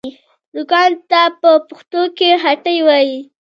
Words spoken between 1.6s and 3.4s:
پښتو کې هټۍ وايي